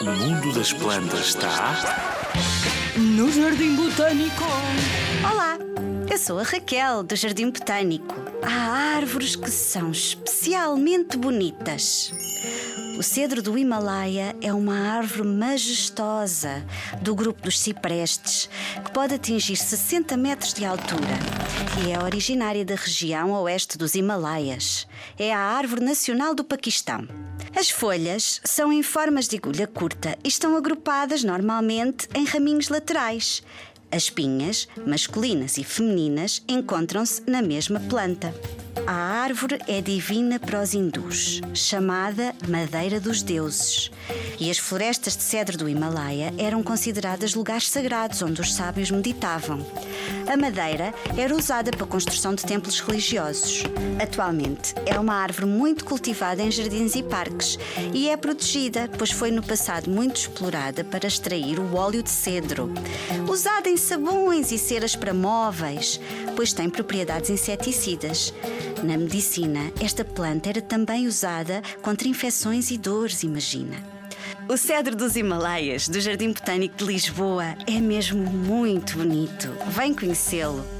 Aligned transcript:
O 0.00 0.04
mundo 0.04 0.52
das 0.52 0.72
plantas 0.72 1.28
está. 1.28 1.76
No 2.96 3.30
Jardim 3.30 3.76
Botânico. 3.76 4.42
Olá, 5.22 5.56
eu 6.10 6.18
sou 6.18 6.40
a 6.40 6.42
Raquel 6.42 7.04
do 7.04 7.14
Jardim 7.14 7.50
Botânico. 7.50 8.16
Há 8.42 8.96
árvores 8.96 9.36
que 9.36 9.48
são 9.48 9.92
especialmente 9.92 11.16
bonitas. 11.16 12.12
O 12.98 13.02
cedro 13.02 13.40
do 13.40 13.56
Himalaia 13.56 14.34
é 14.42 14.52
uma 14.52 14.76
árvore 14.76 15.28
majestosa 15.28 16.66
do 17.00 17.14
grupo 17.14 17.42
dos 17.42 17.60
ciprestes, 17.60 18.50
que 18.84 18.90
pode 18.90 19.14
atingir 19.14 19.54
60 19.54 20.16
metros 20.16 20.52
de 20.52 20.64
altura 20.64 21.16
e 21.86 21.92
é 21.92 22.02
originária 22.02 22.64
da 22.64 22.74
região 22.74 23.30
oeste 23.30 23.78
dos 23.78 23.94
Himalaias. 23.94 24.88
É 25.16 25.32
a 25.32 25.38
árvore 25.38 25.84
nacional 25.84 26.34
do 26.34 26.42
Paquistão. 26.42 27.06
As 27.56 27.70
folhas 27.70 28.40
são 28.44 28.72
em 28.72 28.82
formas 28.82 29.28
de 29.28 29.36
agulha 29.36 29.66
curta 29.66 30.16
e 30.24 30.28
estão 30.28 30.56
agrupadas 30.56 31.22
normalmente 31.22 32.08
em 32.14 32.24
raminhos 32.24 32.68
laterais. 32.68 33.42
As 33.92 34.08
pinhas, 34.08 34.68
masculinas 34.86 35.58
e 35.58 35.64
femininas, 35.64 36.42
encontram-se 36.48 37.22
na 37.28 37.42
mesma 37.42 37.80
planta. 37.80 38.32
A 38.86 38.92
árvore 38.92 39.58
é 39.66 39.80
divina 39.80 40.38
para 40.38 40.60
os 40.60 40.74
hindus, 40.74 41.40
chamada 41.54 42.34
Madeira 42.48 43.00
dos 43.00 43.22
Deuses. 43.22 43.90
E 44.38 44.50
as 44.50 44.58
florestas 44.58 45.16
de 45.16 45.22
cedro 45.22 45.56
do 45.56 45.68
Himalaia 45.68 46.32
eram 46.38 46.62
consideradas 46.62 47.34
lugares 47.34 47.68
sagrados 47.68 48.22
onde 48.22 48.40
os 48.40 48.54
sábios 48.54 48.90
meditavam. 48.90 49.64
A 50.26 50.36
madeira 50.36 50.94
era 51.16 51.34
usada 51.34 51.70
para 51.70 51.84
a 51.84 51.88
construção 51.88 52.34
de 52.34 52.44
templos 52.44 52.80
religiosos. 52.80 53.64
Atualmente 54.00 54.74
é 54.86 54.98
uma 54.98 55.14
árvore 55.14 55.46
muito 55.46 55.84
cultivada 55.84 56.42
em 56.42 56.50
jardins 56.50 56.94
e 56.94 57.02
parques 57.02 57.58
e 57.92 58.08
é 58.08 58.16
protegida, 58.16 58.88
pois 58.96 59.10
foi 59.10 59.30
no 59.30 59.42
passado 59.42 59.90
muito 59.90 60.16
explorada 60.16 60.84
para 60.84 61.06
extrair 61.06 61.58
o 61.58 61.74
óleo 61.74 62.02
de 62.02 62.10
cedro, 62.10 62.72
usada 63.28 63.68
em 63.68 63.76
sabões 63.76 64.52
e 64.52 64.58
ceras 64.58 64.96
para 64.96 65.12
móveis, 65.12 66.00
pois 66.36 66.52
tem 66.52 66.70
propriedades 66.70 67.30
inseticidas. 67.30 68.32
Na 68.82 68.96
medicina, 68.96 69.70
esta 69.80 70.04
planta 70.04 70.48
era 70.48 70.62
também 70.62 71.06
usada 71.06 71.62
contra 71.82 72.08
infecções 72.08 72.70
e 72.70 72.78
dores, 72.78 73.22
imagina. 73.22 73.76
O 74.48 74.56
cedro 74.56 74.96
dos 74.96 75.16
Himalaias, 75.16 75.88
do 75.88 76.00
Jardim 76.00 76.32
Botânico 76.32 76.76
de 76.76 76.84
Lisboa, 76.84 77.56
é 77.66 77.78
mesmo 77.78 78.22
muito 78.22 78.96
bonito. 78.96 79.48
Vem 79.68 79.94
conhecê-lo. 79.94 80.79